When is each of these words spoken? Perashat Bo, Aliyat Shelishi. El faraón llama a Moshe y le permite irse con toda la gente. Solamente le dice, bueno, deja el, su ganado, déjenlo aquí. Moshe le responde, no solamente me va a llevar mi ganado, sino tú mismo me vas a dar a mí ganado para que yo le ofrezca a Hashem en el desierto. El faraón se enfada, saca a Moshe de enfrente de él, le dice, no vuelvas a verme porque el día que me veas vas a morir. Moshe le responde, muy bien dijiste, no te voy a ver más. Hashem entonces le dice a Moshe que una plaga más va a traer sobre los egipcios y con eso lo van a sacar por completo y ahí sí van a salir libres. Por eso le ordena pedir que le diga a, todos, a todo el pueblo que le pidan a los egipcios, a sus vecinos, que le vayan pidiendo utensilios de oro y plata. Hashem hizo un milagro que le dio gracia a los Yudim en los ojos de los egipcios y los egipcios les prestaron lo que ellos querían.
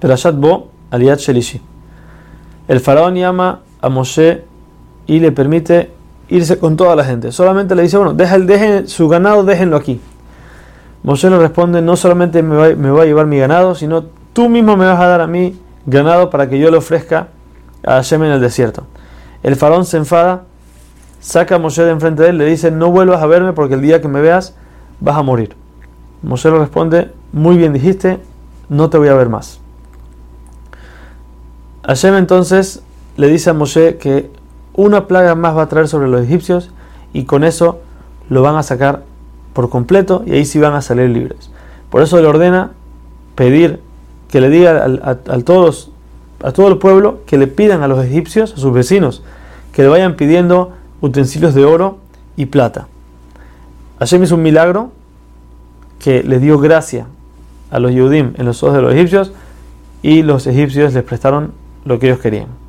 Perashat 0.00 0.34
Bo, 0.34 0.68
Aliyat 0.90 1.18
Shelishi. 1.18 1.60
El 2.68 2.80
faraón 2.80 3.14
llama 3.14 3.60
a 3.80 3.88
Moshe 3.88 4.44
y 5.06 5.20
le 5.20 5.32
permite 5.32 5.90
irse 6.28 6.58
con 6.58 6.76
toda 6.76 6.96
la 6.96 7.04
gente. 7.04 7.32
Solamente 7.32 7.74
le 7.74 7.82
dice, 7.82 7.96
bueno, 7.96 8.14
deja 8.14 8.36
el, 8.36 8.88
su 8.88 9.08
ganado, 9.08 9.44
déjenlo 9.44 9.76
aquí. 9.76 10.00
Moshe 11.02 11.28
le 11.30 11.38
responde, 11.38 11.82
no 11.82 11.96
solamente 11.96 12.42
me 12.42 12.90
va 12.90 13.02
a 13.02 13.04
llevar 13.06 13.26
mi 13.26 13.38
ganado, 13.38 13.74
sino 13.74 14.04
tú 14.32 14.48
mismo 14.48 14.76
me 14.76 14.86
vas 14.86 15.00
a 15.00 15.06
dar 15.06 15.20
a 15.20 15.26
mí 15.26 15.58
ganado 15.86 16.30
para 16.30 16.48
que 16.48 16.58
yo 16.58 16.70
le 16.70 16.76
ofrezca 16.76 17.28
a 17.84 17.94
Hashem 17.94 18.22
en 18.24 18.32
el 18.32 18.40
desierto. 18.40 18.84
El 19.42 19.56
faraón 19.56 19.84
se 19.84 19.96
enfada, 19.96 20.44
saca 21.20 21.56
a 21.56 21.58
Moshe 21.58 21.82
de 21.82 21.90
enfrente 21.90 22.22
de 22.22 22.30
él, 22.30 22.38
le 22.38 22.44
dice, 22.44 22.70
no 22.70 22.90
vuelvas 22.90 23.22
a 23.22 23.26
verme 23.26 23.52
porque 23.52 23.74
el 23.74 23.82
día 23.82 24.00
que 24.00 24.08
me 24.08 24.20
veas 24.20 24.54
vas 25.00 25.16
a 25.16 25.22
morir. 25.22 25.56
Moshe 26.22 26.50
le 26.50 26.58
responde, 26.58 27.10
muy 27.32 27.56
bien 27.56 27.72
dijiste, 27.72 28.20
no 28.68 28.90
te 28.90 28.98
voy 28.98 29.08
a 29.08 29.14
ver 29.14 29.28
más. 29.28 29.60
Hashem 31.90 32.14
entonces 32.14 32.84
le 33.16 33.26
dice 33.26 33.50
a 33.50 33.52
Moshe 33.52 33.96
que 33.96 34.30
una 34.74 35.08
plaga 35.08 35.34
más 35.34 35.56
va 35.56 35.62
a 35.62 35.68
traer 35.68 35.88
sobre 35.88 36.06
los 36.06 36.22
egipcios 36.22 36.70
y 37.12 37.24
con 37.24 37.42
eso 37.42 37.80
lo 38.28 38.42
van 38.42 38.54
a 38.54 38.62
sacar 38.62 39.02
por 39.54 39.70
completo 39.70 40.22
y 40.24 40.30
ahí 40.30 40.44
sí 40.44 40.60
van 40.60 40.74
a 40.74 40.82
salir 40.82 41.10
libres. 41.10 41.50
Por 41.90 42.00
eso 42.02 42.20
le 42.20 42.28
ordena 42.28 42.70
pedir 43.34 43.80
que 44.28 44.40
le 44.40 44.50
diga 44.50 44.86
a, 45.02 45.16
todos, 45.40 45.90
a 46.44 46.52
todo 46.52 46.68
el 46.68 46.78
pueblo 46.78 47.22
que 47.26 47.36
le 47.36 47.48
pidan 47.48 47.82
a 47.82 47.88
los 47.88 48.04
egipcios, 48.04 48.54
a 48.54 48.56
sus 48.58 48.72
vecinos, 48.72 49.24
que 49.72 49.82
le 49.82 49.88
vayan 49.88 50.14
pidiendo 50.14 50.70
utensilios 51.00 51.54
de 51.54 51.64
oro 51.64 51.98
y 52.36 52.46
plata. 52.46 52.86
Hashem 53.98 54.22
hizo 54.22 54.36
un 54.36 54.42
milagro 54.42 54.92
que 55.98 56.22
le 56.22 56.38
dio 56.38 56.60
gracia 56.60 57.06
a 57.72 57.80
los 57.80 57.90
Yudim 57.90 58.34
en 58.38 58.46
los 58.46 58.62
ojos 58.62 58.76
de 58.76 58.82
los 58.82 58.94
egipcios 58.94 59.32
y 60.02 60.22
los 60.22 60.46
egipcios 60.46 60.94
les 60.94 61.02
prestaron 61.02 61.58
lo 61.90 61.98
que 61.98 62.06
ellos 62.06 62.20
querían. 62.20 62.59